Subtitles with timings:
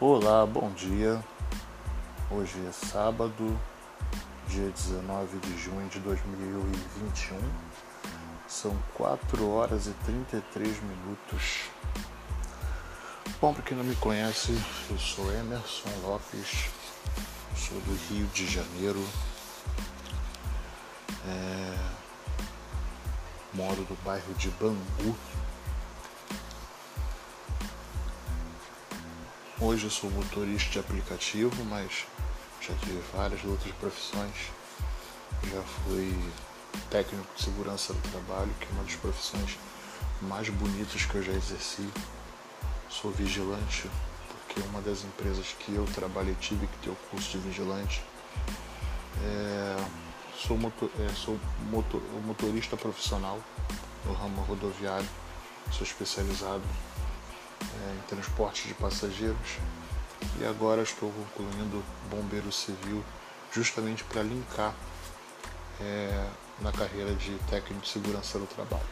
[0.00, 1.22] Olá, bom dia.
[2.28, 3.56] Hoje é sábado,
[4.48, 7.38] dia 19 de junho de 2021.
[8.48, 11.70] São 4 horas e 33 minutos.
[13.40, 14.60] Bom, para quem não me conhece,
[14.90, 16.70] eu sou Emerson Lopes,
[17.56, 19.02] sou do Rio de Janeiro.
[21.24, 21.78] É...
[23.54, 25.16] Moro no bairro de Bangu,
[29.60, 32.06] Hoje eu sou motorista de aplicativo, mas
[32.60, 34.50] já tive várias outras profissões.
[35.44, 36.12] Já fui
[36.90, 39.56] técnico de segurança do trabalho, que é uma das profissões
[40.22, 41.88] mais bonitas que eu já exerci.
[42.88, 43.88] Sou vigilante,
[44.28, 48.02] porque uma das empresas que eu trabalhei tive que ter o curso de vigilante.
[49.22, 49.76] É,
[50.36, 51.38] sou, motor, é, sou
[51.70, 53.38] motor, motorista profissional
[54.04, 55.08] no ramo rodoviário,
[55.70, 56.64] sou especializado
[57.82, 59.58] é, em transporte de passageiros
[60.40, 63.04] e agora estou concluindo bombeiro civil
[63.52, 64.74] justamente para linkar
[65.80, 66.26] é,
[66.60, 68.84] na carreira de técnico de segurança do trabalho.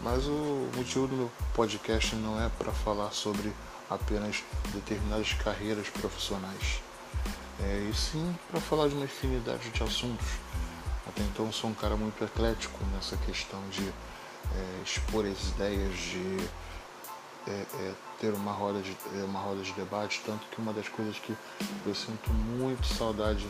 [0.00, 3.52] Mas o motivo do meu podcast não é para falar sobre
[3.88, 6.82] apenas determinadas carreiras profissionais,
[7.60, 10.26] é, e sim para falar de uma infinidade de assuntos.
[11.06, 16.48] Até então sou um cara muito eclético nessa questão de é, expor as ideias, de
[17.46, 20.88] é, é, ter uma roda, de, é, uma roda de debate, tanto que uma das
[20.88, 21.36] coisas que
[21.84, 23.46] eu sinto muito saudade,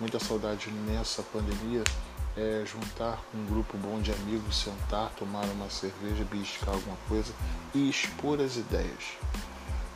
[0.00, 1.82] muita saudade nessa pandemia
[2.36, 7.32] é juntar um grupo bom de amigos, sentar, tomar uma cerveja, beliscar alguma coisa
[7.74, 9.18] e expor as ideias.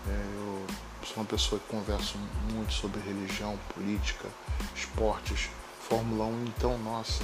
[0.08, 0.66] É, eu
[1.02, 2.18] sou uma pessoa que converso
[2.52, 4.28] muito sobre religião, política,
[4.74, 5.48] esportes,
[5.88, 7.22] Fórmula 1, então, nossa,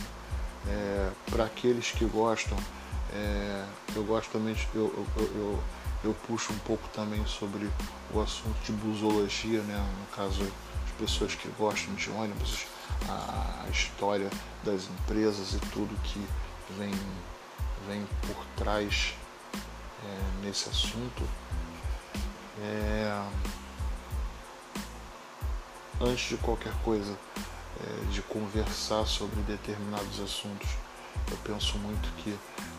[0.69, 2.57] é, para aqueles que gostam,
[3.13, 3.65] é,
[3.95, 5.63] eu gosto também, eu, eu, eu
[6.05, 7.71] eu puxo um pouco também sobre
[8.13, 9.77] o assunto de busologia, né?
[10.01, 12.67] no caso, as pessoas que gostam de ônibus,
[13.09, 14.29] a, história
[14.65, 16.27] das empresas e tudo que
[16.77, 16.93] vem,
[17.87, 19.15] vem por trás
[20.05, 21.23] é, nesse assunto.
[22.61, 23.25] É,
[26.01, 27.17] antes de qualquer coisa,
[27.81, 30.69] é, de conversar sobre determinados assuntos,
[31.31, 32.37] eu penso muito que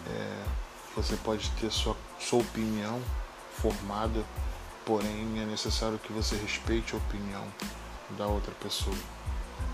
[0.08, 0.44] é,
[0.96, 3.02] você pode ter sua, sua opinião
[3.54, 4.24] formada,
[4.86, 7.46] porém é necessário que você respeite a opinião
[8.18, 8.96] da outra pessoa.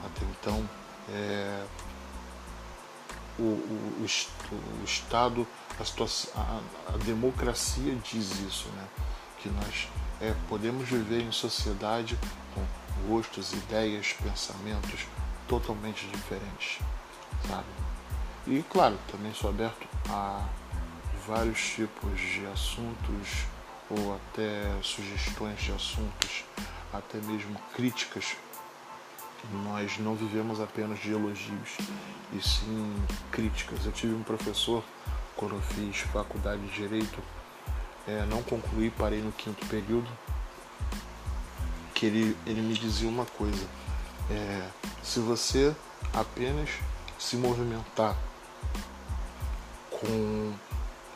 [0.05, 0.67] Até então,
[1.09, 1.65] é,
[3.37, 5.47] o, o, o, o, Estado,
[5.79, 8.87] a, situação, a, a, democracia diz isso, né?
[9.39, 9.87] que nós
[10.21, 12.17] é, podemos viver em sociedade
[12.53, 12.63] com
[13.07, 15.05] gostos, ideias, pensamentos
[15.47, 16.79] totalmente diferentes,
[17.47, 17.65] sabe?
[18.45, 20.47] E claro, também sou aberto a
[21.29, 23.45] vários tipos de assuntos
[23.87, 26.43] ou até sugestões de assuntos,
[26.91, 28.35] até mesmo críticas.
[29.63, 31.77] Nós não vivemos apenas de elogios,
[32.33, 32.95] e sim
[33.31, 33.85] críticas.
[33.85, 34.83] Eu tive um professor,
[35.35, 37.19] quando eu fiz faculdade de Direito,
[38.07, 40.09] é, não concluí, parei no quinto período,
[41.93, 43.67] que ele, ele me dizia uma coisa,
[44.31, 44.67] é,
[45.03, 45.75] se você
[46.11, 46.69] apenas
[47.19, 48.17] se movimentar
[49.91, 50.53] com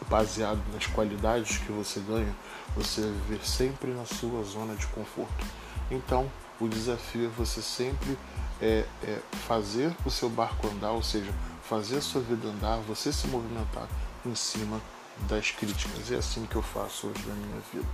[0.09, 2.33] baseado nas qualidades que você ganha,
[2.75, 5.45] você vai viver sempre na sua zona de conforto.
[5.89, 8.17] Então, o desafio é você sempre
[8.61, 11.31] é, é fazer o seu barco andar, ou seja,
[11.63, 13.87] fazer a sua vida andar, você se movimentar
[14.25, 14.79] em cima
[15.27, 16.11] das críticas.
[16.11, 17.87] É assim que eu faço hoje na minha vida.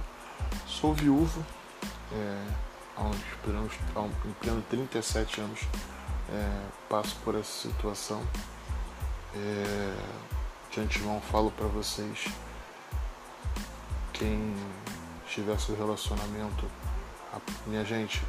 [0.68, 1.46] Sou viúvo,
[2.12, 2.46] é,
[4.26, 5.60] em pleno 37 anos,
[6.30, 8.22] é, passo por essa situação.
[9.36, 9.96] É,
[10.72, 12.28] de antemão falo para vocês,
[14.14, 14.56] quem
[15.28, 16.66] tiver seu relacionamento,
[17.66, 18.22] minha gente,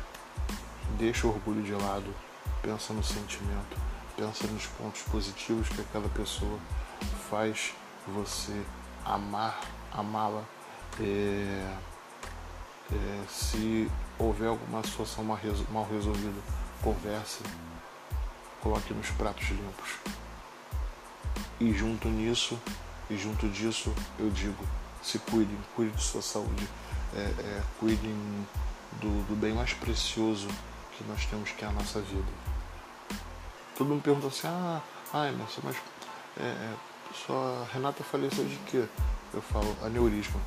[0.99, 2.15] deixa o orgulho de lado,
[2.63, 3.77] pensa no sentimento,
[4.17, 6.59] pensa nos pontos positivos que aquela pessoa
[7.29, 7.75] faz
[8.07, 8.65] você
[9.05, 9.61] amar,
[9.93, 10.45] amá-la.
[10.99, 11.77] É,
[12.93, 15.37] é, se houver alguma situação mal
[15.91, 16.41] resolvida,
[16.83, 17.43] converse,
[18.61, 19.97] coloque nos pratos limpos.
[21.61, 22.59] E junto nisso,
[23.11, 24.65] e junto disso, eu digo,
[25.03, 26.67] se cuidem, cuidem de sua saúde,
[27.15, 28.15] é, é, cuidem
[29.01, 30.49] do, do, bem mais precioso
[30.97, 32.25] que nós temos, que é a nossa vida.
[33.77, 34.81] Todo mundo pergunta assim, ah,
[35.13, 35.77] ah Emerson, mas
[36.39, 36.75] é, é,
[37.27, 38.87] sua Renata faleceu de quê?
[39.35, 40.41] Eu falo, aneurisma.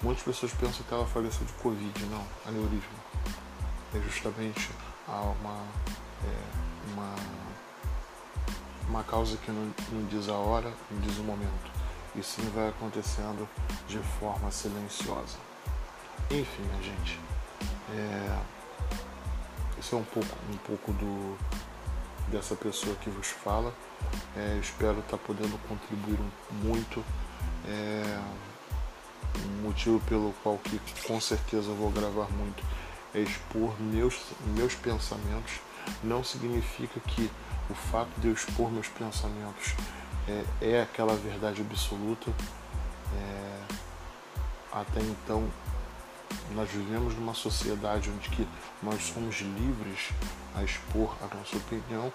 [0.00, 2.98] Muitas pessoas pensam que ela faleceu de Covid, não, aneurisma.
[3.94, 4.70] É justamente
[5.06, 5.64] uma,
[6.24, 7.14] é, uma
[8.88, 11.70] uma causa que não, não diz a hora, não diz o momento,
[12.14, 13.48] e sim vai acontecendo
[13.88, 15.38] de forma silenciosa.
[16.30, 17.20] Enfim, a gente.
[17.94, 18.38] É,
[19.78, 21.36] esse é um pouco, um pouco do,
[22.28, 23.72] dessa pessoa que vos fala.
[24.36, 26.18] É, espero estar tá podendo contribuir
[26.62, 27.04] muito.
[27.66, 28.20] É,
[29.46, 32.62] um motivo pelo qual que com certeza vou gravar muito
[33.14, 34.18] é expor meus,
[34.56, 35.60] meus pensamentos.
[36.02, 37.30] Não significa que
[37.70, 39.74] o fato de eu expor meus pensamentos
[40.28, 42.30] é, é aquela verdade absoluta.
[43.14, 43.62] É,
[44.72, 45.48] até então
[46.54, 48.46] nós vivemos numa sociedade onde que
[48.82, 50.10] nós somos livres
[50.54, 52.12] a expor a nossa opinião,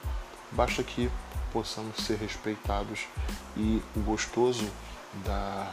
[0.51, 1.09] basta que
[1.51, 3.05] possamos ser respeitados
[3.55, 4.69] e o gostoso
[5.25, 5.71] da,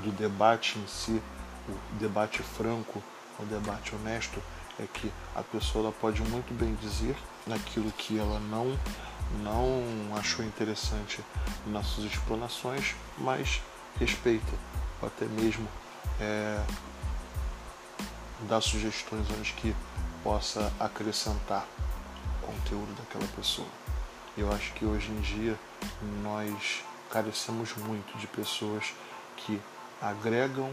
[0.00, 1.22] do debate em si,
[1.68, 3.02] o debate franco,
[3.38, 4.42] o debate honesto,
[4.80, 7.16] é que a pessoa pode muito bem dizer
[7.46, 8.76] naquilo que ela não
[9.42, 9.84] não
[10.16, 11.20] achou interessante
[11.66, 13.62] nas suas explanações, mas
[13.98, 14.52] respeita,
[15.00, 15.68] ou até mesmo
[16.20, 16.60] é,
[18.48, 19.74] dar sugestões onde que
[20.24, 21.64] possa acrescentar
[22.40, 23.68] conteúdo daquela pessoa.
[24.36, 25.56] Eu acho que hoje em dia
[26.22, 28.92] nós carecemos muito de pessoas
[29.36, 29.60] que
[30.00, 30.72] agregam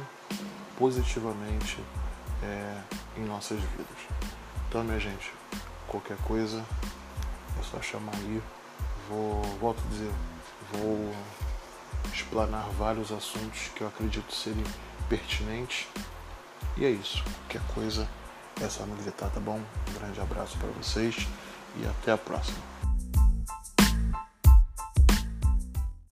[0.78, 1.78] positivamente
[2.44, 2.82] é,
[3.18, 3.98] em nossas vidas.
[4.68, 5.32] Então, minha gente,
[5.88, 6.64] qualquer coisa
[7.60, 8.42] é só chamar aí.
[9.10, 10.12] Vou, volto a dizer,
[10.74, 11.14] vou
[12.14, 14.64] explanar vários assuntos que eu acredito serem
[15.10, 15.88] pertinentes.
[16.76, 17.24] E é isso.
[17.24, 18.08] Qualquer coisa
[18.62, 19.60] é só me gritar, tá bom?
[19.90, 21.28] Um grande abraço para vocês
[21.78, 22.87] e até a próxima.